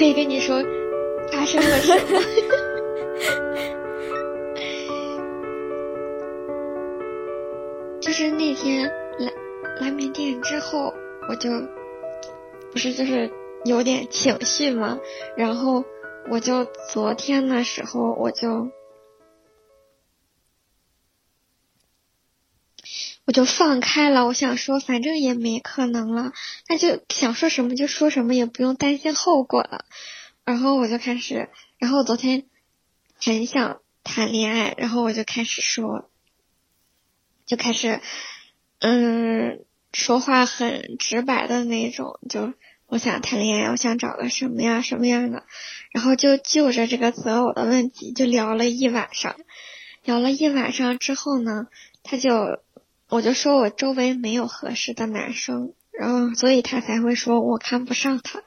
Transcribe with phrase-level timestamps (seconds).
[0.00, 0.56] 可以跟你说
[1.30, 2.00] 发生了什么。
[8.00, 9.30] 就是那天来
[9.78, 10.94] 来缅甸之后，
[11.28, 11.50] 我就
[12.72, 13.30] 不是就是
[13.66, 14.98] 有点情绪嘛，
[15.36, 15.84] 然后
[16.30, 18.70] 我就昨天的时候我就
[23.30, 26.32] 我就放开了，我想说反正也没可能了，
[26.68, 29.84] 那就想说什么就说什么，也不用担心后果了。
[30.44, 31.48] 然后我就开始，
[31.78, 32.46] 然后昨天
[33.20, 36.10] 很想谈恋爱，然后我就开始说。
[37.46, 38.00] 就开始，
[38.80, 42.52] 嗯，说话很直白的那种，就
[42.88, 45.44] 我想谈恋爱，我想找个什么样什么样的，
[45.92, 49.36] 然后就就着这个择偶的问题就聊了一晚上，
[50.02, 51.68] 聊了一晚上之后呢，
[52.02, 52.58] 他就
[53.10, 58.42] 我就说我周围没有合适的男生，然后所以他才会说我看不上他。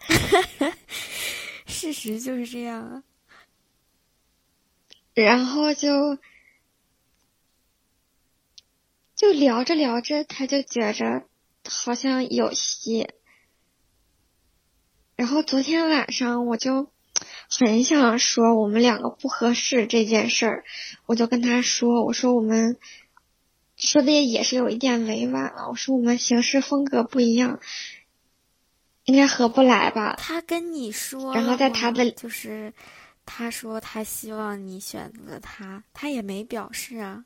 [1.68, 3.04] 事实就是这样啊，
[5.14, 6.18] 然后就。
[9.16, 11.24] 就聊着聊着，他就觉着
[11.66, 13.08] 好像有戏。
[15.16, 16.92] 然后昨天晚上我就
[17.50, 20.66] 很想说我们两个不合适这件事儿，
[21.06, 22.78] 我就跟他说：“我说我们
[23.84, 25.70] 说的也是有一点委婉了。
[25.70, 27.60] 我说我们行事风格不一样，
[29.04, 32.74] 应该合不来吧？”他跟你说，然后在他的就是
[33.26, 37.26] 他说他希望你选择他，他也没表示啊。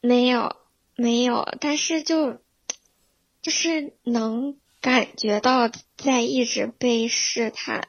[0.00, 0.56] 没有，
[0.94, 2.40] 没有，但是就
[3.42, 7.88] 就是能感觉到在一直被试探，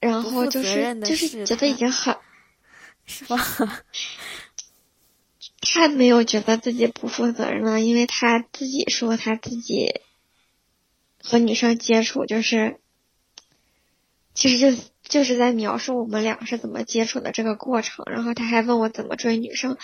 [0.00, 2.16] 然后就是就是觉得已经很，
[3.06, 3.36] 是吧？
[5.64, 10.00] 他没有觉得自己不负责任了，因为他自己说他自己
[11.22, 12.80] 和女生接触，就是
[14.34, 19.76] 其实就就是在描述我们俩是怎么接触的这个过程，然后他还问我怎么追女生。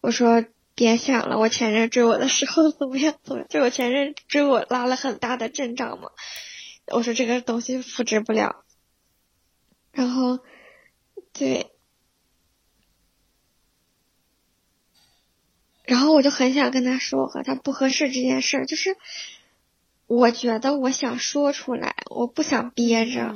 [0.00, 0.44] 我说
[0.74, 3.14] 别想了，我前任追我的时候怎么样？
[3.22, 6.10] 怎么就我前任追我拉了很大的阵仗嘛？
[6.86, 8.64] 我说这个东西复制不了。
[9.92, 10.38] 然后，
[11.32, 11.70] 对，
[15.90, 18.96] 然后我就很想跟他说我和他不合适这件事儿，就是
[20.06, 23.34] 我觉得我想说出来，我不想憋着。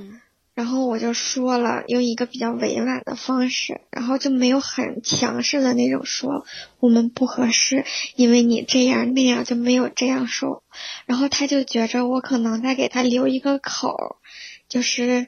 [0.55, 6.47] 然后我就说了，用一个比较委婉的方式，然后就没有很强势的那种说
[6.79, 10.63] 我们不合适，因为你这样那样就没有这样说。
[11.07, 14.15] 然后他就觉着我可能在给他留一个口，
[14.69, 15.27] 就是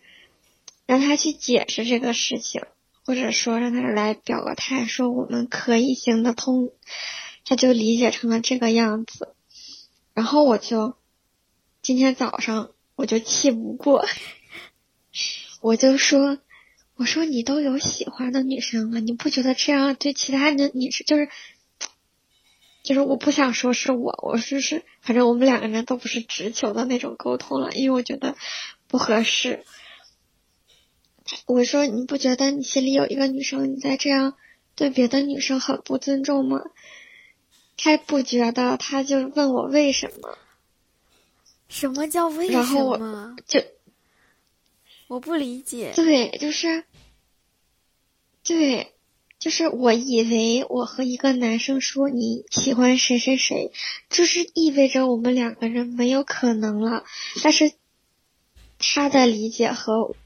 [0.87, 2.63] 让他去解释这个事情，
[3.07, 6.73] 或者说让他来表个态，说我们可以行得通。
[7.45, 9.37] 他就理解成了这个样子。
[10.13, 10.97] 然后我就
[11.81, 14.05] 今天早上我就气不过。
[15.63, 16.39] 我就说，
[16.97, 21.29] 我说你都有喜欢的女生了，你不觉得这样对其他的女生就是，
[22.83, 28.35] 就是我不想说是我，我说是，反正我们两个人都不是直球的那种沟通了，因为我觉得
[28.89, 29.65] 不合适。
[31.47, 34.35] 我说你不觉得你心里有一个女生，你在这样
[34.75, 36.61] 对别的女生很不尊重吗？
[37.77, 40.39] 他不觉得，他就问我为什么？
[41.69, 42.59] 什么叫为什么？
[42.59, 43.63] 然后我就。
[45.09, 45.93] 我不理解。
[45.95, 46.85] 对，就是，
[48.43, 48.93] 对，
[49.39, 53.71] 就是我以为我和一个男生说你喜欢谁谁谁，
[54.11, 57.05] 就是意味着我们两个人没有可能了。
[57.43, 57.73] 但是
[58.79, 60.17] 他的理解和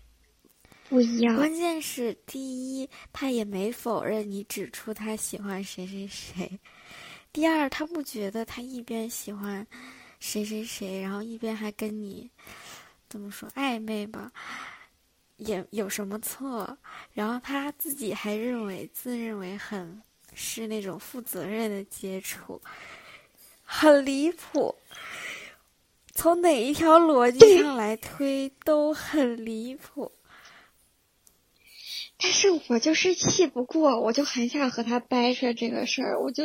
[0.90, 1.36] 不一样。
[1.36, 6.58] 关键是，第一，他也没否认你指出他喜欢谁谁谁；
[7.32, 9.64] 第二，他不觉得他一边喜欢
[10.18, 12.28] 谁谁谁，然后一边还跟你。
[13.08, 14.32] 怎么说暧昧吧，
[15.36, 16.76] 也有什么错？
[17.12, 20.02] 然后他自己还认为自认为很
[20.34, 22.60] 是那种负责任的接触，
[23.64, 24.74] 很离谱。
[26.12, 30.10] 从哪一条逻辑上来推都很离谱。
[32.20, 36.20] 但是我就是气不过，我就很想和他掰扯这个事儿。
[36.20, 36.44] 我就，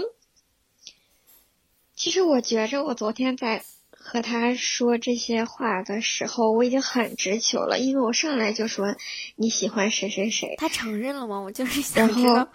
[1.95, 3.63] 其实我觉着我昨天在。
[4.07, 8.95] 和他说这些话的时候，我已经很直球了，因为我上来就说
[9.35, 10.53] 你喜欢谁谁谁。
[10.59, 11.39] 他承认了吗？
[11.39, 12.47] 我就是想知道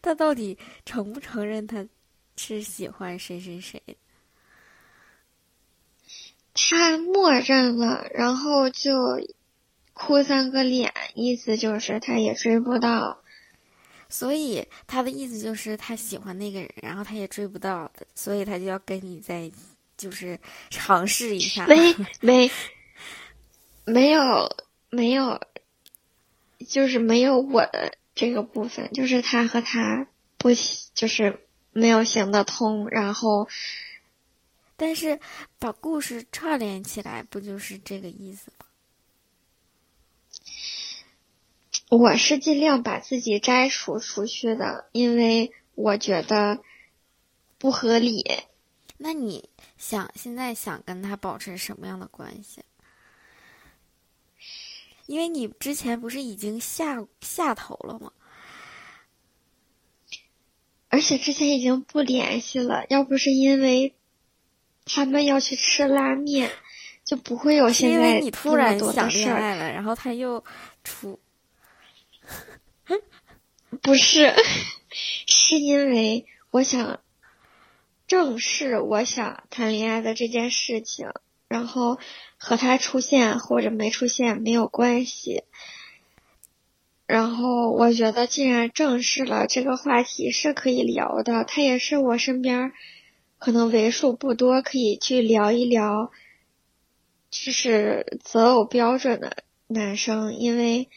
[0.00, 0.56] 他到底
[0.86, 1.86] 承不承认他
[2.38, 3.82] 是喜欢谁谁谁。
[6.54, 8.94] 他默认了，然后就
[9.94, 13.22] 哭三个脸，意思就是他也追不到。
[14.10, 19.50] 所以他的意思就是他喜欢那个人，然后他也追不到，所以他就要跟你在。
[19.96, 22.50] 就是尝试一下，没 没
[23.84, 24.56] 没有
[24.90, 25.40] 没有，
[26.68, 30.48] 就是没有我的这个部分，就是他和他不
[30.94, 33.48] 就是没有行得通，然后，
[34.76, 35.20] 但是
[35.60, 38.66] 把故事串联起来，不就是这个意思吗？
[41.90, 46.58] 我是尽量把自己摘除出去的，因为我觉得
[47.58, 48.24] 不合理。
[48.96, 52.62] 那你想现在想跟他保持什么样的关系？
[55.06, 58.10] 因为你之前不是已经下下头了吗？
[60.88, 63.94] 而且之前已经不联系了，要不是因为
[64.86, 66.50] 他们要去吃拉面，
[67.04, 70.42] 就不会有现在你突然想恋爱了，然后他又
[70.82, 71.20] 出。
[73.82, 74.34] 不是，
[75.26, 77.00] 是因为我想
[78.06, 81.08] 正视我想谈恋爱的这件事情，
[81.48, 81.98] 然后
[82.36, 85.44] 和他出现或者没出现没有关系。
[87.06, 92.72] 然后我觉得，既然正视了这个话题是可以聊的，他也是我身边
[93.38, 96.10] 可能为数不多可以去聊一聊，
[97.30, 100.88] 就是择偶标准的男生，因为。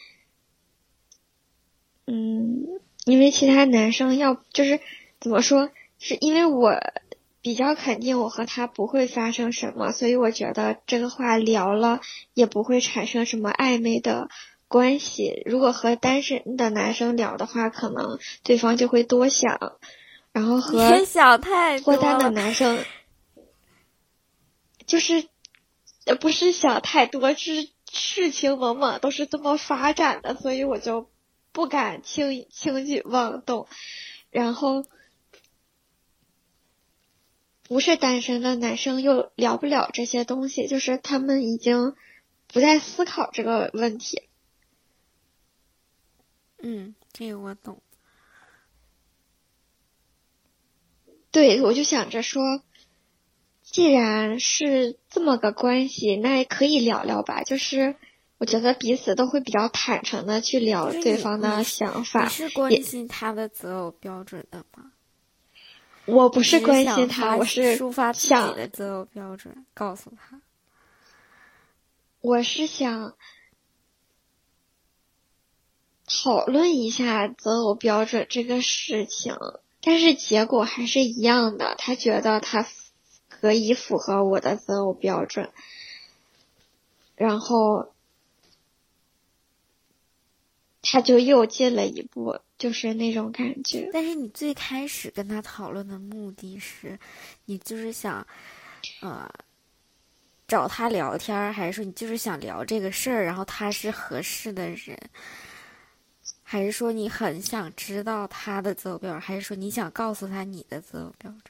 [2.10, 4.80] 嗯，因为其他男生要就是
[5.20, 5.68] 怎么说，
[5.98, 6.72] 是因为我
[7.42, 12.00] 比较肯定我和他不会发生什么，所以我觉得这个话聊了
[12.32, 14.30] 也不会产生什么暧昧的
[14.68, 15.42] 关系。
[15.44, 19.74] 如果和单身的男生聊的话，可能对方就会多想，
[20.32, 22.82] 然后和想太脱单的男生
[24.86, 25.26] 就是
[26.20, 31.06] 不是想太多，是事情往往都是这么发展的，所以我就。
[31.52, 33.66] 不敢轻轻举妄动，
[34.30, 34.84] 然后
[37.64, 41.94] 不是单身的男生又聊不了这些东西，就是他们已经
[42.46, 44.22] 不再思考这个问题。
[46.60, 47.82] 嗯，这个我懂。
[51.30, 52.62] 对，我就想着说，
[53.62, 57.96] 既然是这么个关系，那也可以聊聊吧，就是。
[58.38, 62.22] 我觉得彼此都会比较坦诚的去聊对方的想法。
[62.22, 64.92] 你是关心他的择偶标准的吗？
[66.06, 70.40] 我不是关心他，我是抒发自己的择偶标准，告诉他。
[72.20, 73.16] 我是想
[76.06, 79.36] 讨论一下择偶标准这个事情，
[79.80, 81.74] 但是结果还是一样的。
[81.76, 82.64] 他觉得他
[83.28, 85.50] 可以符合我的择偶标准，
[87.16, 87.92] 然后。
[90.82, 93.90] 他就又进了一步，就是那种感觉。
[93.92, 96.98] 但是你最开始跟他讨论的目的是，
[97.46, 98.26] 你就是想，
[99.00, 99.28] 呃，
[100.46, 103.24] 找他聊天，还是说你就是想聊这个事儿？
[103.24, 104.96] 然后他是合适的人，
[106.42, 109.20] 还是说你很想知道他的择偶标准？
[109.20, 111.42] 还是说你想告诉他你的择偶标准？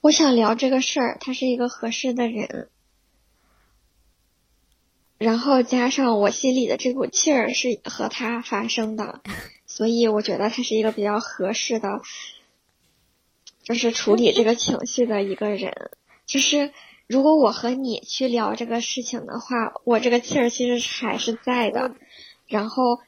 [0.00, 2.68] 我想聊这个事儿，他是一个合适的人。
[5.18, 9.20] 然后加上我心里的这股气儿是和他发生的，
[9.66, 12.00] 所以我觉得他是一个比较合适的，
[13.62, 15.90] 就是处理这个情绪的一个人。
[16.24, 16.72] 就是
[17.06, 21.94] 如果我和你去聊这个事情的话，我这个气儿其实还是在的。
[22.46, 23.00] 然后。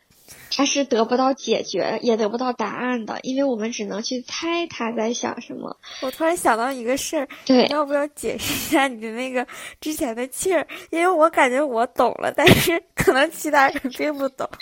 [0.51, 5.77] 他是得不到解决，也得不到答案的，因为我们只能去猜他在想什么。
[6.03, 9.47] 我突然想到一个事儿，对，要不要解释一下你的那个
[9.81, 10.67] 之前的气儿？
[10.91, 14.49] 因为我感觉我懂了，但是 可能其他人并不懂。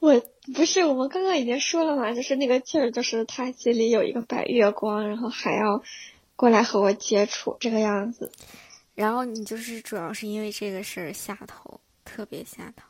[0.00, 0.22] 我
[0.54, 5.82] 不是，我们刚刚已经说了嘛，就是那个气儿，就是他心里有一个白月光，然后还要
[6.36, 8.30] 过来和我接触，这个样子。
[8.96, 12.82] 然后你就是主要是因为这个事儿下头，特别下头。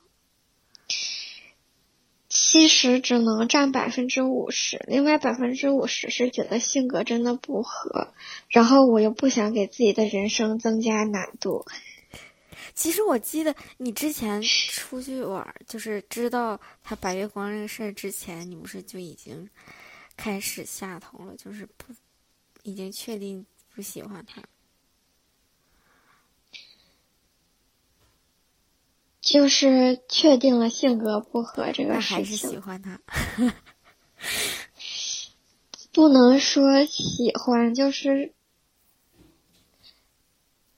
[2.28, 8.14] 其实只能占百分之五十，另外百分之五十是觉得性格真的不合，
[8.48, 11.66] 然后我又不想给自己的人生增加难度。
[12.74, 19.48] 其实我记得你之前出去玩，就是知道他白月光这个事儿之前，你不是就已经
[20.16, 21.92] 开始下头了，就是不
[22.62, 23.44] 已经确定
[23.74, 24.42] 不喜欢他。
[29.26, 33.00] 就是确定了性格不合这个事情，还是喜欢他，
[35.92, 38.32] 不能说喜欢，就是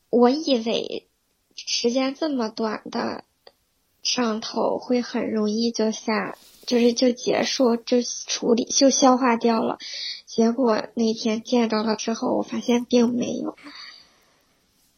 [0.09, 1.07] 我以为
[1.55, 3.25] 时间这么短的
[4.03, 9.77] 上头会很容易就下就是就结束，就处理就消化掉了。
[10.25, 13.59] 结果那天见到了之后，我发现并没有。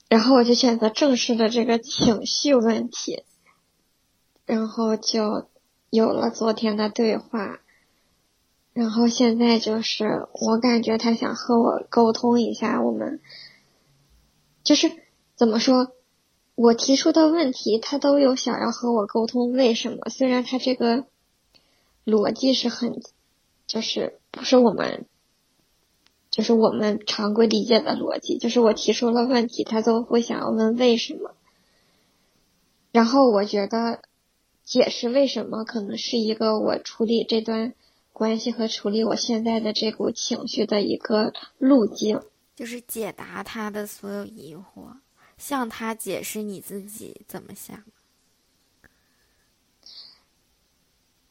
[0.09, 3.25] 然后我就选择正视了这个情绪问题，
[4.51, 5.47] 然后就
[5.91, 7.61] 有了昨天的对话。
[8.73, 13.21] 然后现在就是我感觉他想和我沟通一下，我们
[14.65, 14.91] 就是
[15.37, 15.93] 怎么说？
[16.57, 20.11] 我提出的问题，他都有想要和我沟通，为什么？
[20.11, 21.07] 虽然他这个
[22.05, 23.01] 逻辑是很，
[23.67, 25.07] 就是不是我们，
[26.31, 31.35] 就是我们常规理解的逻辑，就是我提出了问题，他都会想要问为什么。
[32.93, 34.03] 然后我觉得
[34.71, 37.75] 解释为什么，可能是一个我处理这段
[38.13, 42.23] 关系和处理我现在的这股情绪的一个路径，
[42.55, 44.99] 就是解答他的所有疑惑。
[45.37, 47.83] 向他解释你自己怎么想。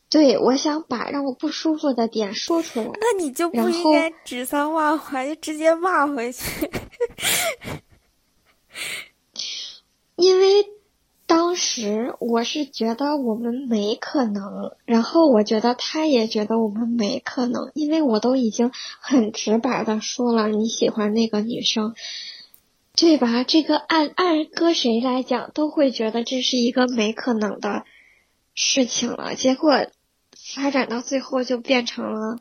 [0.10, 2.92] 对，我想把让我不舒服的点说出来。
[3.00, 6.44] 那你就不应该指桑骂槐，就直接骂回去。
[10.18, 10.66] 因为
[11.30, 21.94] 当时我是觉得我们没可能，然后我觉得他也觉得我们没可能，因为我都已经很直白的说了你喜欢那个女生。
[22.96, 23.44] 对吧？
[23.46, 27.86] 这个按按搁谁来讲，都会觉得这是一个没可能的
[28.56, 29.36] 事情了。
[29.36, 29.86] 结果
[30.36, 32.40] 发展到最后就变成了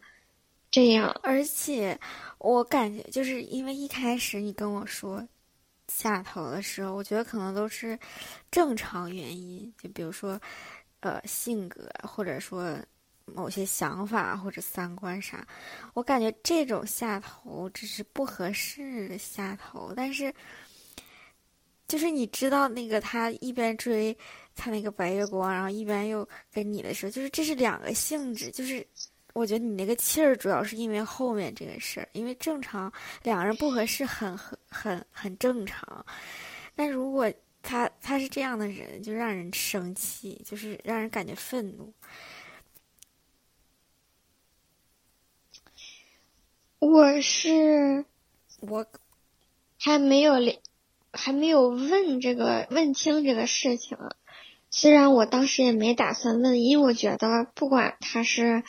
[0.70, 1.14] 这样。
[1.22, 2.00] 而且
[2.38, 5.28] 我感觉，就是因为一开始你跟我说
[5.88, 7.98] 下头的时候，我觉得可能都是
[8.50, 10.40] 正常原因，就比如说
[11.00, 12.78] 呃性格，或者说。
[13.34, 15.46] 某些想法或者三观啥，
[15.92, 20.34] 我感觉这种下头只是不合适的下头，但是，
[21.86, 24.16] 就是你知道那个他一边追
[24.56, 28.86] 他那个白月光，然后一边又跟你的时候，就是这是两个性质，就是
[29.38, 32.92] 我觉得你那个气儿主要是因为后面这个事儿，因为正常
[33.22, 36.04] 两个人不合适很很很很正常，
[36.74, 41.92] 但如果他他是这样的人，就让人生气，就是让人感觉愤怒。
[46.80, 48.04] 我是
[48.60, 48.86] 我
[49.78, 50.34] 还没有
[51.12, 53.98] 还没有问这个问清这个事情。
[54.70, 58.62] 虽然我当时也没打算问，因为我觉得不管他是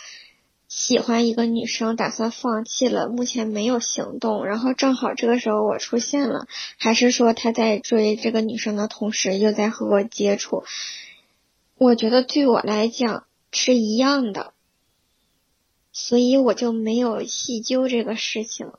[0.70, 6.48] 喜欢一个女生，打算放弃了，目前没有行动，然后正好这个时候我出现了，
[6.78, 10.64] 还是说他在追这个女生的同时又在和我接触，
[11.78, 14.54] 我觉得对我来讲是一样的。
[15.92, 18.72] 所以我就没有细究这个事情，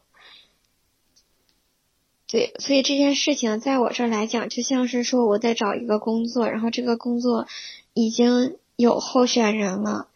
[2.29, 7.49] 对，所以这件事情在我这儿来讲，就像是说我在找一个工作，然后这个工作
[7.95, 10.07] 已经有候选人了，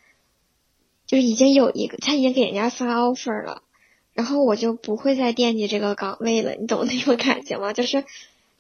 [1.07, 3.63] 就是已经有一个，他已经给人家发 offer 了，
[4.13, 7.73] 然后我就不会再惦记这个岗位了，你懂那种感觉吗？
[7.73, 8.05] 就是，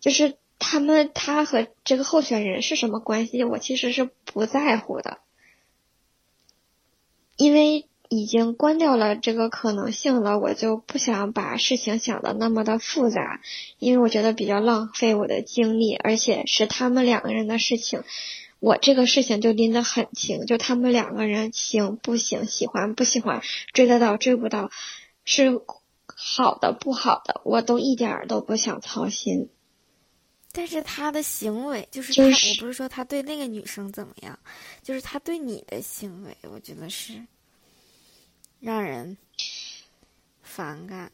[0.00, 5.18] 就是他们他和这个候选人是什么关系，我其实是不在乎的，
[7.36, 7.86] 因为。
[8.10, 13.40] 已经关掉了这个可能性了，我就不想把事情想的那么的复杂，
[13.78, 18.04] 因为我觉得比较浪费我的精力，而且是他们两个人的事情，
[18.64, 23.42] 我这个事情就拎得很清，就他们两个人行不行，喜欢不喜欢，
[23.74, 24.70] 追得到追不到，
[25.26, 25.60] 是
[26.06, 29.50] 好的不好的，我都一点儿都不想操心。
[30.50, 34.38] 但是他的行为就是他，我不是说他对那个女生怎么样，
[34.82, 37.22] 就是他对你的行为，我觉得是。
[38.60, 39.18] 让人
[40.42, 41.12] 反感，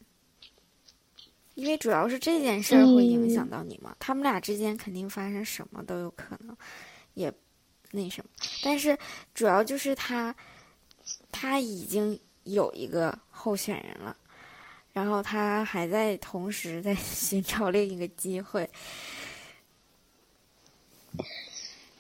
[1.55, 3.97] 因为主要是这件事儿会影响到你嘛。
[3.99, 6.57] 他们俩之间肯定发生什么都有可能，
[7.15, 7.33] 也
[7.91, 8.31] 那什么。
[8.63, 8.99] 但是
[9.35, 10.35] 主要就是他，
[11.33, 14.17] 他已经有一个候选人了，
[14.93, 18.69] 然后他还在同时在 寻找另一个机会。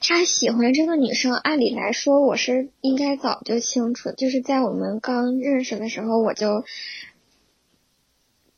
[0.02, 6.64] 他喜欢这个女生，按理来说我是应该早就清楚，就是在我们刚认识的时候，我就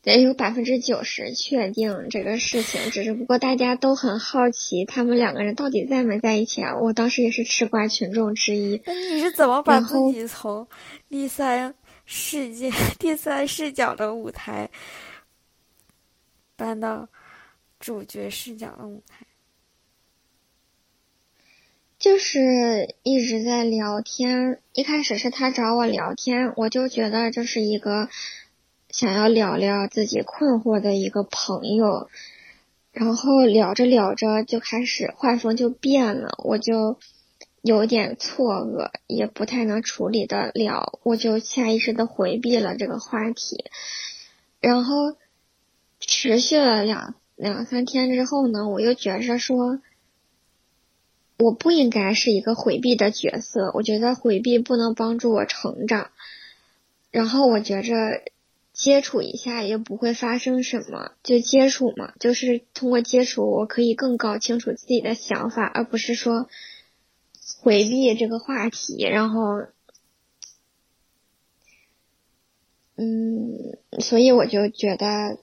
[0.03, 2.91] 得有百分之九十确定这个事情。
[2.91, 6.77] 只是不过大家都很好奇，他们两个人到底在没在一起啊？
[6.77, 8.81] 我当时也是吃瓜群众之一。
[8.85, 10.67] 那你是怎么把自己从
[11.09, 11.73] 第三
[12.05, 12.69] 世界、
[12.99, 14.69] 第三视角的舞台
[16.55, 17.07] 搬到
[17.79, 19.25] 主角视角的舞台？
[21.97, 28.09] 就是一直在聊天，一开始是他找我聊天，我就觉得这是一个
[28.93, 32.09] 想要聊聊自己困惑的一个朋友，
[32.91, 36.99] 然后聊着聊着就开始画风就变了，我就
[37.63, 43.65] 有点错愕，也不太能处理得了，我就下意识的回避了这个话题。
[44.59, 45.15] 然后
[45.99, 49.79] 持续了两两三天之后呢，我又觉着说，
[51.39, 56.11] 我不应该是一个回避的角色，我觉得回避不能帮助我成长。
[57.09, 57.95] 然后我觉着。
[58.73, 66.49] 接触一下也不会发生什么，就接触嘛，就是通过接触，我可以更搞清楚自己的想法，而不是说
[67.61, 69.03] 回避这个话题。
[69.03, 69.67] 然后，
[72.95, 75.37] 嗯，所以我就觉得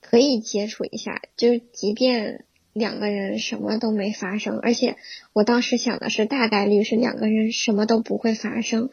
[0.00, 4.96] 可以接触一下，就即便两个人什么都没发生，而且
[5.32, 8.90] 我当时想的是大概率是两个人什么都不会发生。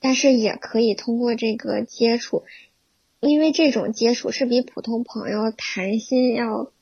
[0.00, 2.44] 但是也可以通过这个接触，
[3.20, 6.72] 因为这种接触是比普通朋友谈心要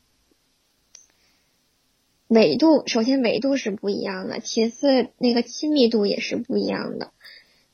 [2.29, 7.13] 维度，首先维度是不一样的，其次那个亲密度也是不一样的。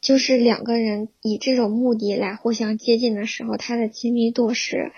[0.00, 4.92] 就是两个人以这种目的来互相接近的时候，他的亲密度是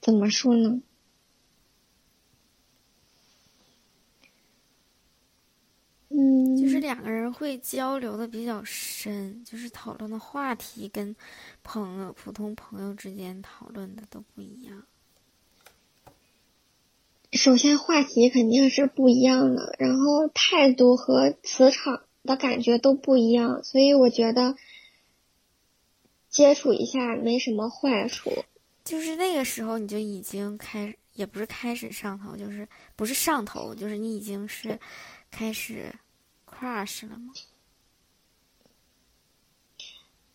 [0.00, 0.80] 怎么说呢？
[6.18, 11.14] 嗯，就是两个人会交流的比较深，就是讨论的话题跟
[11.62, 14.82] 朋友、普通朋友之间讨论的都不一样。
[17.32, 24.56] 首先话题肯定是不一样的，然后态度和磁场的感觉都不一样，所以我觉得
[26.30, 28.32] 接触一下没什么坏处。
[28.84, 34.78] 就是那个时候你就已经开，也不是开始上头，就是不是上头，就是你已经是
[35.30, 35.94] 开始。
[36.60, 37.32] Crush 了吗？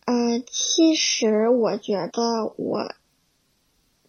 [0.04, 2.92] 呃，其实我觉得我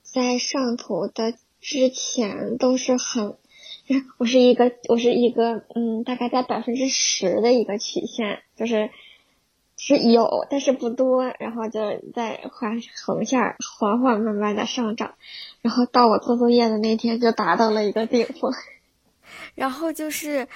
[0.02, 3.38] 在上头的之前都是很，
[4.18, 8.90] 我是一个我是一个嗯，大概在百分之十的一个曲线，就是
[9.78, 11.80] 是有，但是不多，然后就
[12.14, 12.70] 在画
[13.06, 13.40] 横线，
[13.80, 15.14] 缓缓慢慢的上涨，
[15.62, 18.52] 然后到我做作业的那天就达到了一个顶峰，
[19.56, 20.48] 然后就是。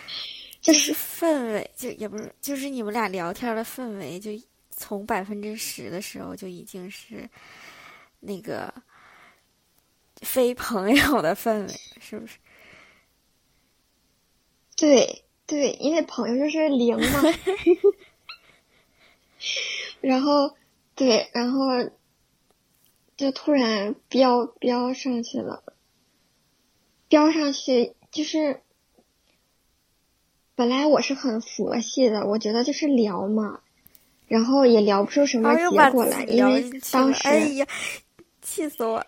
[0.67, 4.31] 就是氛围，就也不是，就是你们俩聊天的氛围，就
[4.69, 7.29] 从百分之十的时候就已经是
[8.19, 8.73] 那个
[10.17, 12.37] 非朋友的氛围，是不是？
[14.75, 17.23] 对对，因为朋友就是零嘛。
[20.01, 20.57] 然后
[20.95, 21.59] 对，然后
[23.15, 25.63] 就突然飙飙上去了，
[27.07, 28.61] 飙上去就是。
[30.57, 33.59] 本来我是很佛系的，我觉得就是聊嘛，
[34.27, 37.67] 然后也聊不出什么结果来，因为当时，哎呀，
[38.41, 39.05] 气死我了！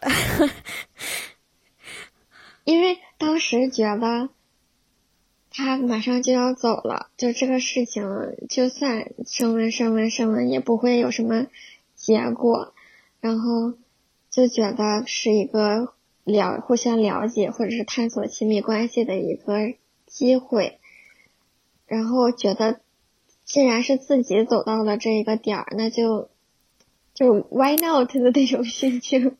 [2.65, 4.29] 因为当时觉得
[5.49, 8.03] 他马上就要走了，就这个事情，
[8.47, 11.47] 就算升温、升温、升温，也不会有什么
[11.95, 12.75] 结果，
[13.21, 13.73] 然后
[14.29, 19.73] 就觉得是一个了互相了解或者是探索亲密关系的一个
[20.05, 20.75] 机会。
[21.89, 22.80] 然后觉得，
[23.43, 26.30] 既然是自己走到了这一个点儿，那就
[27.13, 29.36] 就 why not 的那种心情。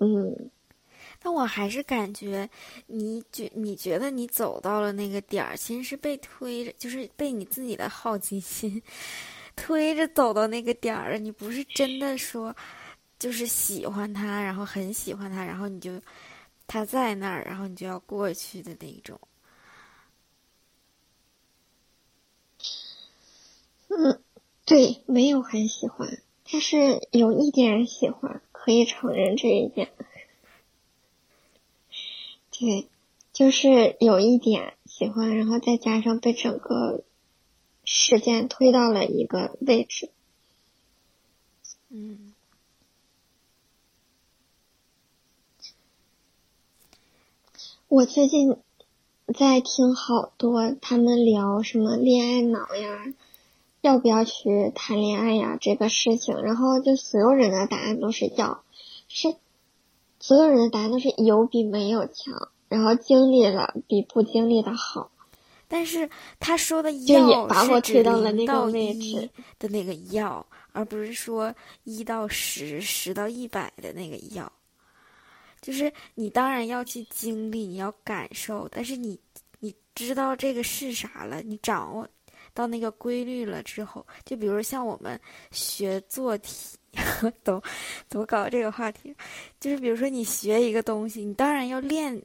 [0.00, 0.50] 嗯，
[1.22, 2.50] 但我还是感觉，
[2.88, 8.82] 你觉你觉得你走到了那个点儿，其实是被推着，就是被你自己的好奇心
[9.54, 11.18] 推着走到那个点儿了。
[11.18, 12.54] 你不是真的说，
[13.18, 15.92] 就是喜欢他，然后很喜欢他，然后你就
[16.66, 19.16] 他在那儿，然后你就要过去的那种。
[23.94, 24.22] 嗯，
[24.64, 29.90] 对，没有很喜欢，但是有一点喜欢，可以承认这一点。
[32.58, 32.88] 对，
[33.34, 37.02] 就是有一点喜欢，然后再加上被整个
[37.84, 40.08] 事件推到了一个位置。
[41.90, 42.32] 嗯，
[47.88, 48.56] 我最近
[49.38, 53.12] 在听好多他们聊什么恋爱脑呀。
[53.82, 55.58] 要不要去谈恋爱呀？
[55.60, 58.62] 这个事情，然后就所有人的答案都是要，
[59.08, 59.34] 是
[60.20, 65.10] 所有人的答案都是有比没有强，然后经历了比不经历的好。
[65.66, 68.46] 但是他说的要把我推到一
[69.58, 74.52] 的那个要，而不是说一到十、十到一百的那个要。
[75.60, 79.18] 就是你当然要去经历，你要感受，但是你
[79.58, 82.06] 你知道这个是啥了，你掌握。
[82.54, 85.18] 到那个规律了之后，就比如像我们
[85.50, 86.76] 学做题，
[87.42, 87.62] 都
[88.08, 89.14] 怎么搞这个话题？
[89.58, 92.20] 就是比如说你学一个东西，你当然要练，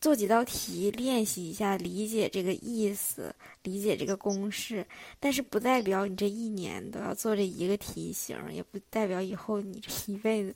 [0.00, 4.86] 做几道题练习一下，理解这个意思，理解这个公式。
[5.18, 10.54] 但是不代表你这一年都要做这一个题型，也不代表以后你这一辈子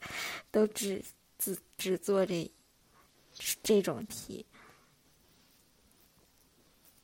[0.51, 1.03] 都只
[1.39, 2.51] 只只做这
[3.63, 4.45] 这种题。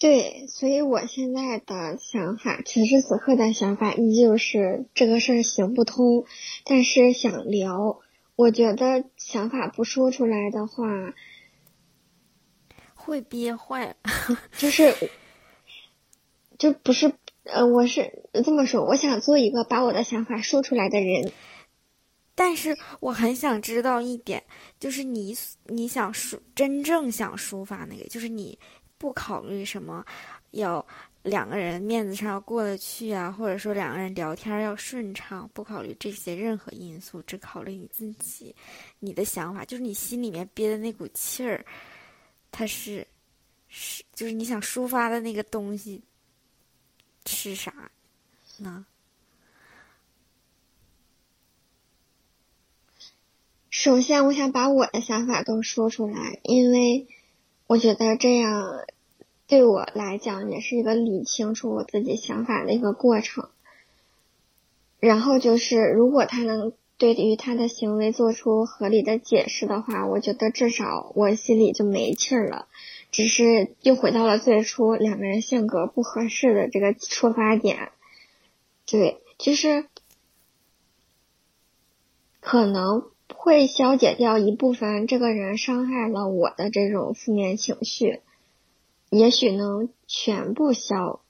[0.01, 6.25] 对，所以我现在的想法，此时此刻的想法依旧是这个事儿行不通，
[6.65, 8.01] 但是想聊。
[8.35, 11.13] 我觉得想法不说出来的话，
[12.95, 13.95] 会憋坏。
[14.57, 14.95] 就是，
[16.57, 17.13] 就不是
[17.45, 21.31] 呃，我是这么说，我想做一个把我的想法说出来的人。
[22.35, 24.43] 但是我很想知道一点，
[24.79, 28.59] 就是你你想抒真正想抒发那个，就是你。
[29.01, 30.05] 不考虑什么，
[30.51, 30.87] 要
[31.23, 38.55] 两个人面子上要过得去啊，或者说两个人聊天要顺畅，不考虑这些任何因素，只考虑你自己，
[38.99, 41.65] 你的想法，就是你心里面憋的那股气儿，
[42.53, 43.07] 它是，
[43.69, 46.03] 是就是你想抒发的那个东西
[47.25, 47.91] 是啥
[48.59, 48.85] 呢？
[53.71, 57.07] 首先，我想把我的想法都说出来，因为。
[57.67, 58.85] 我觉得这样
[59.47, 63.49] 对我来讲也是一个理清楚我自己想法的一个过程。
[64.99, 72.67] 然后就是，如果他能对于他的行为做出合理的解释的话，我觉得至少我心里就没气儿了。
[73.13, 77.93] 只是又回到了最初两个人性格不合适的这个出发点。
[78.85, 79.87] 对，就是
[82.41, 83.10] 可能。
[83.35, 88.21] 会消解掉一部分这个人伤害了我的这种负面情绪，
[89.11, 91.21] 也许能全部消，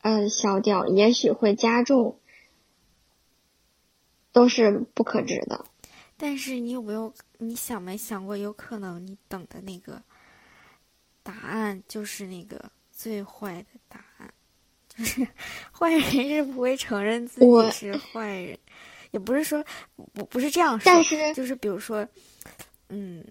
[0.00, 2.18] 呃，消掉，也许会加重，
[4.32, 5.64] 都是不可知的。
[6.16, 10.02] 但是你有没有，你想没想过，有可能你等的那个
[11.22, 14.32] 答案就是那个最坏的答案，
[14.88, 15.26] 就是
[15.72, 18.58] 坏人是不会承认自己是坏人。
[19.16, 19.64] 也不是说
[20.12, 20.92] 不不是这样说，
[21.32, 22.06] 就是比如说，
[22.90, 23.24] 嗯，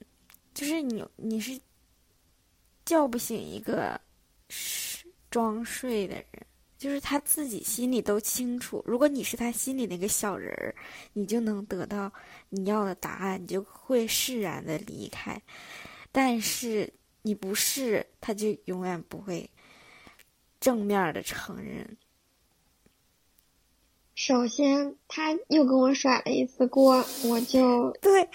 [0.51, 1.59] 就是你你是
[2.83, 4.01] 叫不醒一个
[5.29, 6.25] 装睡的人，
[6.79, 8.83] 就是他自己心里都清楚。
[8.83, 10.73] 如果你是他心里那个小人儿，
[11.13, 12.11] 你就能得到
[12.49, 15.39] 你要的答案，你就会释然的离开。
[16.11, 19.47] 但是你不是，他就永远不会
[20.59, 21.95] 正面的承认。
[24.15, 28.27] 首先，他又跟我甩了一次锅，我就对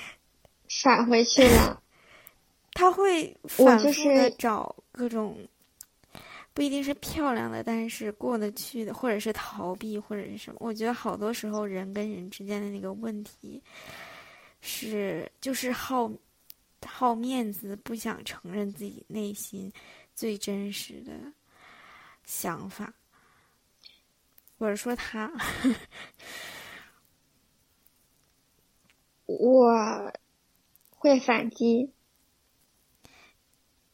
[0.68, 1.82] 甩回去了。
[2.74, 5.36] 他会反复的找各种
[6.52, 10.58] 不一定是漂亮的，但是过得去的，或者是逃避，或者是什么。
[10.60, 13.60] 我觉得好多时候人跟人之间的那个问题
[14.60, 16.10] 是就是好
[16.86, 19.72] 好面子，不想承认自己内心
[20.14, 21.12] 最真实的
[22.24, 22.92] 想法。
[24.60, 25.32] 或者说他，
[29.24, 30.12] 我
[30.90, 31.90] 会反击，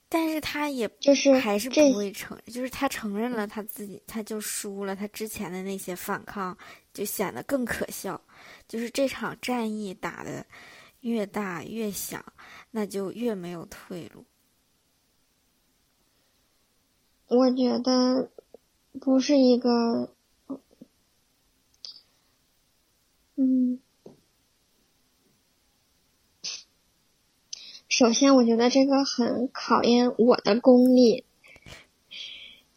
[0.08, 6.58] 但是他也就是还是不会承，就是他承认了他自己，他就输了，他之前的那些反抗
[6.92, 8.20] 就显得更可笑。
[8.66, 10.44] 就是这场战役打的
[11.02, 12.24] 越大越响，
[12.72, 14.24] 那就越没有退路。
[17.28, 18.32] 我觉得
[19.00, 20.15] 不是一个。
[23.38, 23.80] 嗯，
[27.86, 31.24] 首先，我觉得这个很考验我的功力，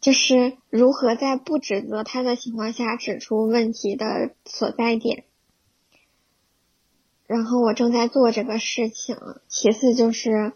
[0.02, 5.24] 就是如何在不指责他的情况下指出问题的所在点。
[7.26, 9.16] 然后我正在做这个事情。
[9.48, 10.52] 其次就是，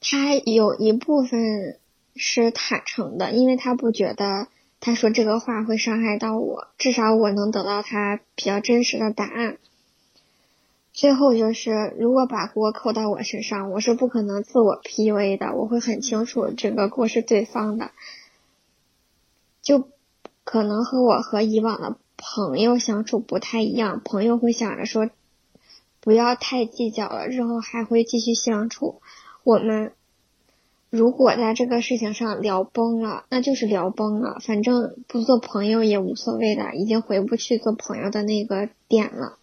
[0.00, 1.78] 他有一部分
[2.16, 4.48] 是坦诚的，因为他不觉得。
[4.80, 9.58] 他说这个话会伤害到我，至少我能得到他比较真实的答案。
[10.94, 17.90] 最后就是，如果把锅扣到我身上，我是不可能自我 PUA 的，我会很清楚这个锅是对方的。
[19.60, 19.88] 就
[20.44, 25.10] 可能和我和以往的朋友相处不太一样，朋友会想着说，
[26.00, 29.02] 不要太计较了，日后还会继续相处。
[29.44, 29.92] 我们。
[30.90, 39.38] 如果在这个事情上聊崩了，那就是聊崩了，反正不做朋友也无所谓的，已经回不去做朋友的那个点了。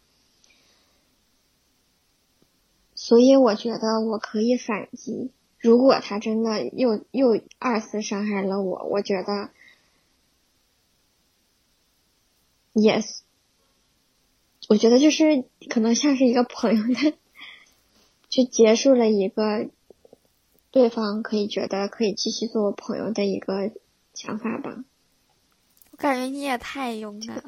[2.95, 5.31] 所以我觉得我可以反击。
[5.57, 9.49] 如果他真的又又二次伤害了我，我觉得
[12.73, 13.19] ，yes，
[14.67, 17.13] 我觉得就是可能像是一个朋友的，
[18.27, 19.69] 就结束了一个。
[20.77, 23.71] 对方可以觉得可以继续做我朋友的一个
[24.13, 24.75] 想法吧。
[25.89, 27.43] 我感觉你也太勇敢了。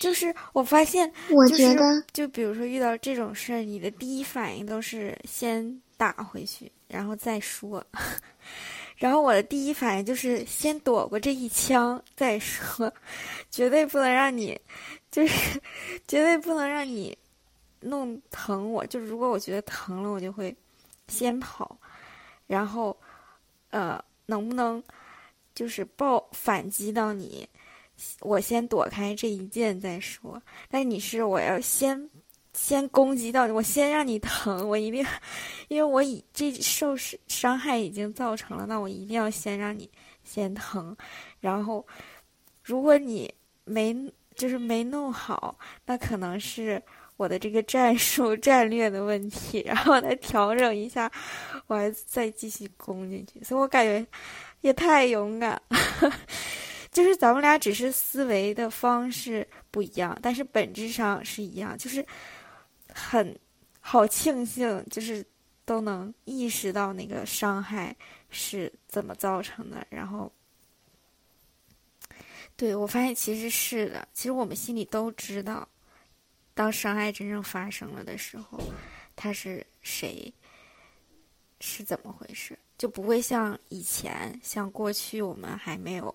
[0.00, 7.84] 就是我发现，我觉得，就比如说遇到这种事儿，你的第一反应都是先打回去，然后再说。
[8.96, 12.90] 然后我的第一反应就是先躲过这一枪再说，
[13.50, 14.58] 绝对不能让你，
[15.10, 15.60] 就是
[16.08, 17.16] 绝对不能让你
[17.86, 18.84] 弄疼我。
[18.86, 20.54] 就如果我觉得疼了，我就会
[21.08, 21.78] 先跑。
[22.46, 22.96] 然后，
[23.70, 24.82] 呃，能不能
[25.54, 27.48] 就是爆反击到你？
[28.20, 30.40] 我先躲开这一剑再说。
[30.68, 32.08] 但你是我要先
[32.52, 35.04] 先攻击到你，我先让你疼，我一定，
[35.68, 36.94] 因为我已这受
[37.26, 39.90] 伤害已经造成了，那我一定要先让你
[40.24, 40.96] 先疼。
[41.40, 41.86] 然后，
[42.62, 43.32] 如果你
[43.64, 43.94] 没
[44.34, 46.82] 就是没弄好，那可能是
[47.16, 51.10] 我的这个战术战略的问题，然后再调整一下，
[51.66, 53.42] 我还再继续攻进去。
[53.42, 54.06] 所以我感觉
[54.60, 56.12] 也太勇敢了。
[56.92, 61.76] 就是咱们俩只是思维的方式不一样，但是本质上是一样。
[61.76, 62.04] 就是
[62.92, 63.38] 很
[63.80, 65.24] 好庆幸，就是
[65.66, 67.94] 都能意识到那个伤害
[68.30, 69.86] 是怎么造成的。
[69.90, 70.32] 然后，
[72.56, 75.68] 对我发现其实是的，其实我们心里都知道，
[76.56, 78.58] 当伤害真正发生了的时候，
[79.14, 80.32] 他是谁，
[81.60, 86.14] 是怎么回事，就不会像以前，像过去我们还没有。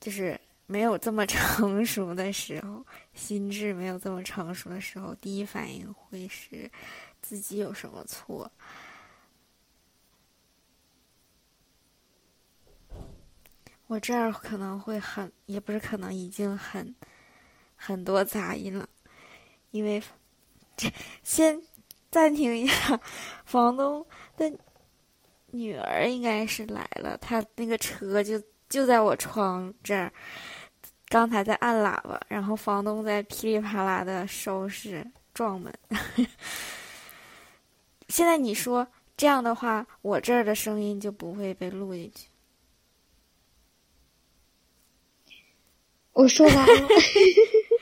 [0.00, 2.84] 就是没有这么 成熟的时候，
[3.14, 6.68] 心智没有这么成熟的时候，第一反应会是
[7.22, 8.50] 自己有什么错。
[13.86, 16.92] 我这儿可能会很，也不是可能，已经很
[17.84, 18.88] 很多杂音了，
[19.70, 20.02] 因为
[20.76, 20.90] 这
[21.22, 21.60] 先
[22.10, 22.98] 暂停一下，
[23.44, 24.50] 房东的
[25.50, 28.42] 女儿应该是来了，他那个车就。
[28.66, 30.12] 就在我窗这儿，
[31.08, 35.72] 刚才在按喇叭，然后房东在噼里啪啦的收拾撞门。
[38.08, 42.26] 现在你说这样的话，我这儿的声音就不会被录进去。
[46.14, 46.88] 我说完了。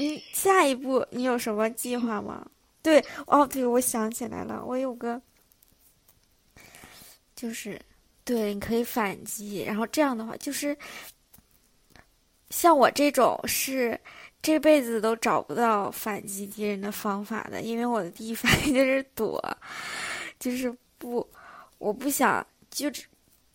[0.00, 2.46] 你下一步你有什么计划吗？
[2.82, 5.20] 对，哦，对，我想起来了，我有个，
[7.36, 7.80] 就是。
[8.22, 10.76] 对，你可以反击，然后这样的话，就是
[12.50, 13.98] 像我这种是
[14.40, 19.42] 这辈子都找不到反击敌人的方法的，因为我的第一反应就是躲，
[20.38, 21.28] 就是不，
[21.78, 22.88] 我不想就，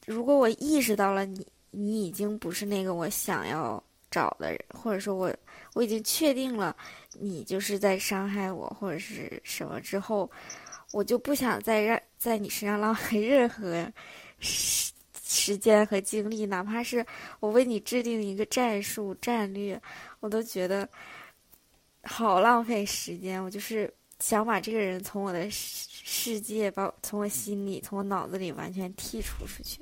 [0.06, 5.34] 如果我意识到了你，你已经不是那个我想要找的人，或者说我
[5.74, 6.76] 我已经确定了
[7.20, 10.30] 你就是在伤害我或者是什么之后，
[10.92, 13.92] 我就不想再让在你身上浪费任何。
[14.40, 14.94] 时
[15.28, 17.04] 时间和精力，哪怕是
[17.40, 19.82] 我为你制定一个战术战略，
[20.20, 20.88] 我都觉得
[22.04, 23.44] 好浪费时间。
[23.44, 29.82] 我就是想把这个人从我的世界，把从我心里、从我脑子里完全剔除出去。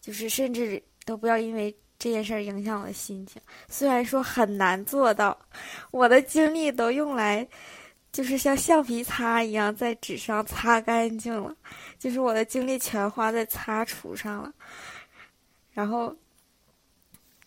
[0.00, 3.40] 就是甚至都不要因为这件事儿影响我的心情。
[3.68, 5.38] 虽然说很难做到，
[5.92, 7.46] 我的精力都用来。
[8.12, 11.54] 就是像橡皮擦一样在纸上擦干净了，
[11.96, 14.52] 就是我的精力全花在擦除上了。
[15.70, 16.12] 然后，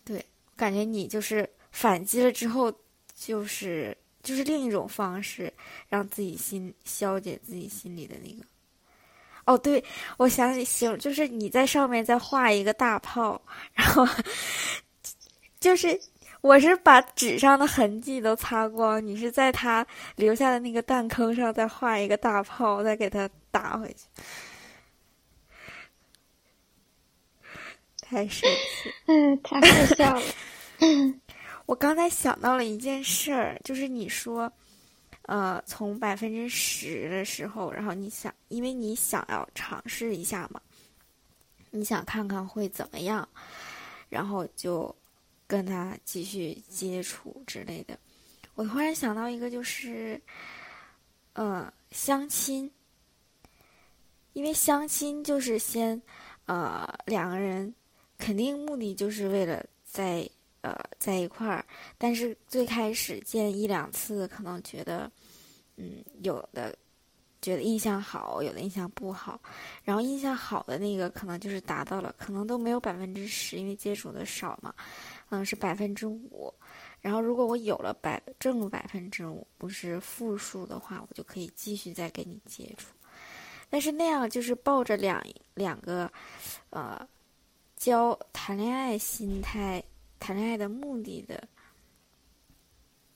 [0.06, 0.24] 对，
[0.56, 2.72] 感觉你就是反击了之后，
[3.14, 5.52] 就是就是另一种方式，
[5.86, 8.42] 让自己心消解自己心里的那个。
[9.46, 9.82] 哦，对，
[10.16, 13.40] 我想起行，就是你在上面再画一个大炮，
[13.74, 14.06] 然后
[15.60, 16.00] 就是。
[16.40, 24.04] 我是把纸上的痕迹都擦光，你是在他留下的那个弹坑上再画一个大炮，再给他打回去，
[28.02, 28.92] 太神奇！
[29.06, 30.22] 嗯，太好笑了。
[31.64, 34.52] 我刚才想到了一件事儿，就是你说，
[35.26, 40.60] 呃，从百分之十的时候，然后你想，因为你想要尝试一下嘛，
[41.70, 43.28] 你想看看会怎么样，
[44.08, 44.94] 然后就。
[45.46, 47.96] 跟他继续接触之类的，
[48.54, 50.20] 我突然想到一个，就是，
[51.34, 52.68] 呃，相亲。
[54.32, 56.00] 因为相亲就是先，
[56.46, 57.72] 呃，两个人
[58.16, 60.28] 肯定目的就是为了在
[60.64, 61.62] 呃在一块儿，
[61.98, 65.10] 但是最开始见一两次，可能觉得，
[65.76, 66.74] 嗯，有的
[67.42, 69.38] 觉得印象好，有的印象不好，
[69.82, 74.74] 然后印象好的那个可能就是达到了，可能都没有百分之十，因为接触的少嘛。
[75.30, 76.52] 嗯是百分之五，
[77.00, 82.94] 然后如果我有了百正百分之五，不是负数的话，我就可以继续再跟你接触。
[83.68, 85.20] 但是那样就是抱着两
[85.54, 86.08] 两个，
[86.70, 87.04] 呃，
[87.76, 89.82] 交谈恋爱心态、
[90.18, 91.46] 谈恋爱的目的的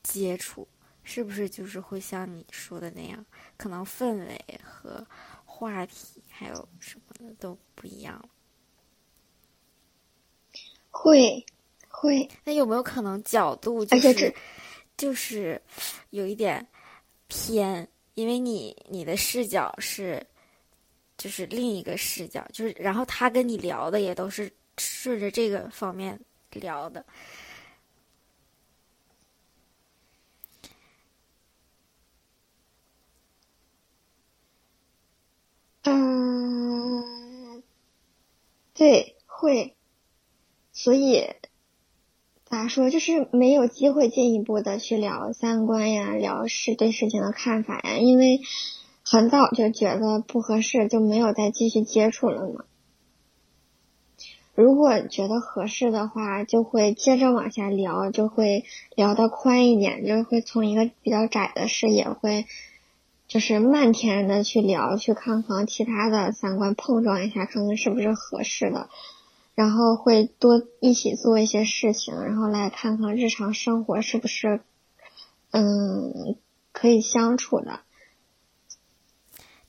[0.03, 0.67] 接触，
[1.03, 3.25] 是不是就是会像你说的那样，
[3.57, 5.07] 可能氛围和
[5.45, 8.23] 话题还有什么的都不一样？
[10.91, 11.45] 会，
[11.89, 12.29] 会。
[12.45, 14.35] 那有没有可能角度就是
[14.97, 15.61] 就是
[16.11, 16.67] 有一点
[17.27, 17.89] 偏？
[18.15, 20.27] 因为你你的视角是。
[21.17, 26.17] 就是另一个视角，就是然后他跟你聊的也都是顺着这个方面
[26.53, 27.05] 聊的。
[35.85, 37.63] 嗯，
[38.75, 39.77] 对，会，
[40.73, 41.27] 所以
[42.45, 48.41] 咋说，就是没有机会进一步的去聊三观呀，聊事对事情的看法呀，因为。
[49.11, 52.67] 很早就觉得不合适，就没有再继续接触了嘛。
[54.61, 58.65] 如果觉得合适的话，就会接着往下聊，就会
[58.97, 62.45] 聊得宽一点，就会从一个比较窄的视野，会
[63.29, 68.89] 就是漫天的去聊，去看看其他的三观碰撞一下，看看是不是合适的，
[69.55, 74.61] 然后会多一起做一些事情，然后来看看日常生活是不是
[75.53, 76.35] 嗯
[76.73, 77.79] 可以相处的。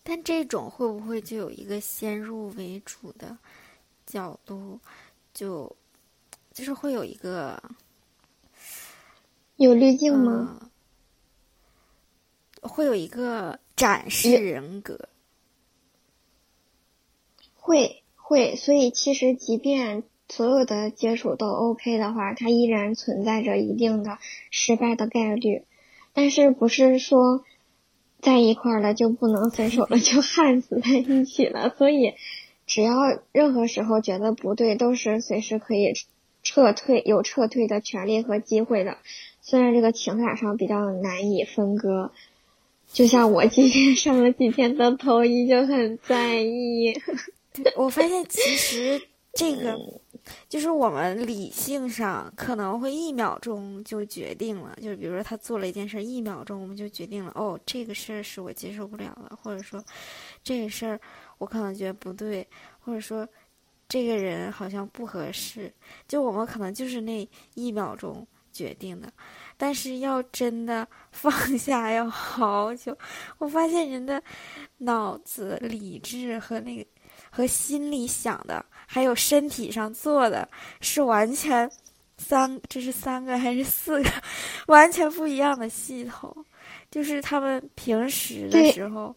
[0.02, 3.38] 但这种会不会就有一个先入为主的
[4.09, 4.79] 角度，
[5.35, 5.75] 就
[6.51, 7.61] 就是会有一个
[9.55, 10.71] 有滤镜吗？
[12.63, 15.09] 会有一个展示人格，
[17.53, 24.17] 会会，所以其实即便所有的接触都 OK 的话，它依然存在着一定的
[24.49, 25.65] 失败的概率，
[26.13, 27.45] 但是不是说。
[28.21, 31.73] 在一块儿了就不能分手了，就 焊死在一起了。
[31.77, 32.15] 所以，
[32.69, 32.93] 只要
[33.32, 35.93] 任何时候觉得不对，都是随时可以
[36.43, 38.97] 撤退，有撤退的权利和机会的。
[39.41, 42.12] 虽然这个情感上比较难以分割，
[42.88, 46.93] 就像我今天上了几天的头，依旧很在意。
[47.75, 49.01] 我发现其实
[49.34, 49.75] 这个。
[50.47, 59.84] 就是我们理性上可能会一秒钟就决定了，就是比如说他做了一件事，一秒钟我们就决定了，哦，这个事儿是我接受不了的，或者说
[60.43, 60.99] 这个事儿
[61.39, 62.47] 我可能觉得不对，
[62.80, 63.28] 或者说
[63.88, 65.73] 这个人好像不合适，
[66.08, 69.12] 就我们可能就是那一秒钟决定的，
[69.58, 72.95] 但是要真的 放下要好久。
[73.39, 74.21] 我发现人的
[74.78, 76.86] 脑子、理智和那个
[77.32, 78.63] 和心里想的。
[78.91, 80.49] 还有身体上做的
[80.82, 81.69] 是完全
[82.17, 84.10] 三，这是三个还是四个
[84.65, 86.36] 完全不一样的系统？
[86.89, 89.15] 就是他们平时的时候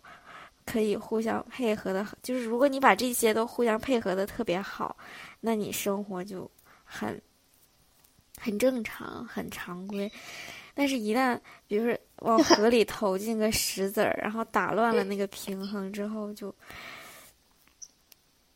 [0.72, 4.96] 可以互相配合的，就是如果你把这些都互相配合的特别好，
[5.40, 6.50] 那你生活就
[6.82, 7.20] 很
[8.38, 10.10] 很正常、很常规。
[10.72, 16.54] 但是，一旦比如说往 河里投进个石子儿，然后打乱了那个平衡之后，就。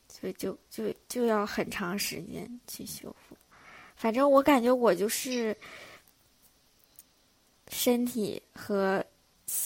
[0.09, 3.37] 所以就就就要很长时间去修复，
[3.97, 5.55] 反正我感觉我就是
[7.69, 9.05] 身体和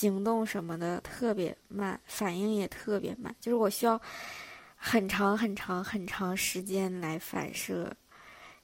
[0.01, 4.01] 行动什么的特别慢，反应也特别慢，就是我需要
[4.77, 7.95] 很长很长很长时间来反射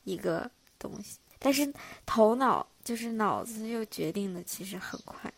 [0.05, 1.75] 一个东西，但是
[2.07, 5.35] 头脑就是脑子又决定的其实很快，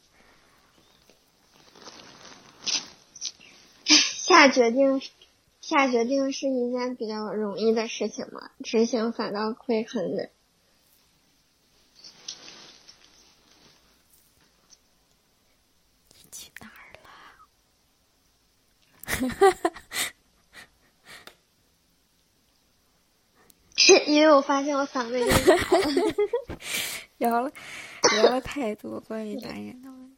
[3.85, 5.01] 下决定。
[5.61, 10.31] 下决定是一件比较容易的事情嘛，执行反倒会很难。
[16.33, 17.11] 去哪儿了？
[19.08, 19.08] 是
[24.07, 25.58] 因为我发现我嗓子有点
[27.19, 27.50] 聊了
[28.14, 30.16] 聊了太多关于男人的问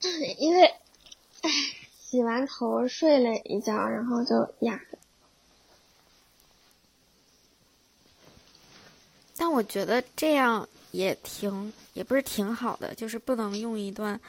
[0.00, 0.64] 题， 因为，
[1.42, 1.50] 唉。
[2.10, 4.80] 洗完头睡了一觉，然后就哑。
[9.36, 14.20] 但我觉得这样也挺，也不是挺好的，就是不能用一段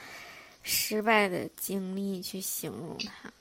[0.64, 3.32] 失败的经历去形容它。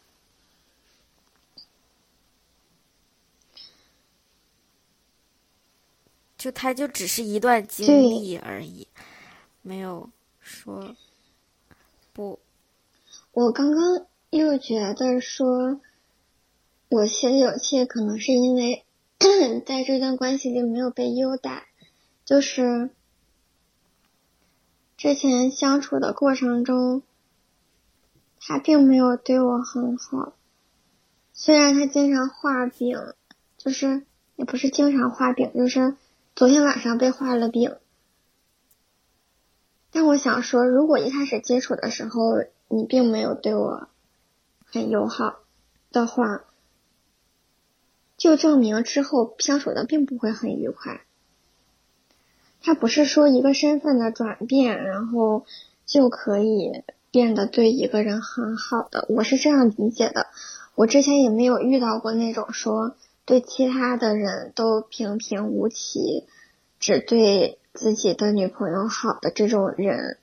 [6.37, 8.87] 就它就只是一段经历而已，
[9.63, 10.09] 没有
[10.41, 10.97] 说
[12.13, 12.39] 不。
[13.33, 14.07] 我刚刚。
[14.31, 15.81] 又觉得说，
[16.89, 18.85] 我写有气可能是因为
[19.67, 21.67] 在这段关系里没有被优待，
[22.25, 22.91] 就是
[24.97, 27.03] 之前相处的过程中，
[28.41, 30.33] 他并没有对我很好。
[31.33, 32.99] 虽然他经常画饼，
[33.57, 34.05] 就是
[34.37, 35.95] 也不是经常画饼，就是
[36.35, 37.77] 昨天晚上被画了饼。
[39.93, 43.89] 但我想说，如果一开始接触的时候你并没有对我
[44.65, 45.41] 很友好
[45.91, 46.45] 的话，
[48.17, 51.03] 就证明之后相处的并不会很愉快。
[52.63, 55.45] 他不是说一个身份的转变，然后
[55.87, 59.07] 就可以变得对一个人很好的。
[59.09, 60.27] 我是这样理解的。
[60.75, 66.27] 我之前也没有遇到过那种说对其他的人都平平无奇，
[66.79, 67.57] 只对。
[67.73, 70.19] 自己的女朋友好的这种人，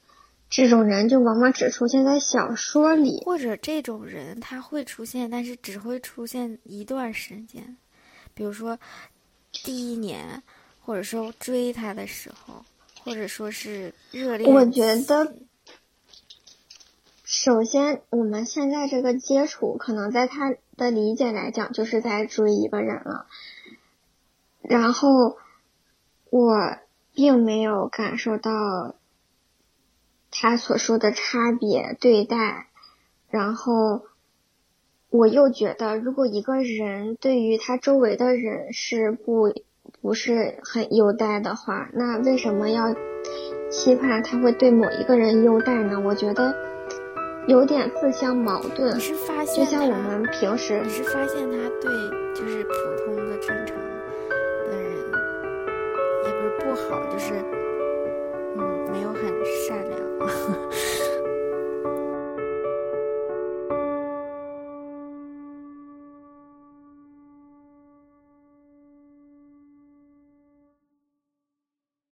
[0.50, 7.78] 这种人就往往只出现在小说里，或者这种人他会出现，但是只会出现一段时间，
[8.34, 8.78] 比如说
[9.64, 10.44] 第一年，
[10.82, 12.66] 或者说追他的时候，
[13.06, 14.54] 或者说是热恋。
[14.54, 15.34] 我觉得，
[17.28, 23.28] 首先我们现在这个接触，可能在他的理解来讲，就是在追一个人了，
[24.62, 25.38] 然后
[26.32, 26.78] 我。
[27.18, 28.94] 并没有感受到
[30.30, 32.68] 他所说的差别对待，
[33.32, 34.04] 然后
[35.10, 39.52] 我又觉得，如果一个人对于他周围的人是不
[40.00, 42.94] 不是很优待的话，那为什么要
[43.72, 46.00] 期盼他会对某一个人优待呢？
[46.00, 46.56] 我觉得
[47.48, 48.94] 有点自相矛盾。
[48.96, 51.90] 你是发现，就像我们平时，你是发现他对
[52.36, 52.74] 就是普
[53.06, 53.76] 通的正常
[54.70, 54.92] 的人，
[56.26, 57.34] 也不是不好，就是
[58.58, 59.24] 嗯，没有很
[59.66, 59.98] 善良。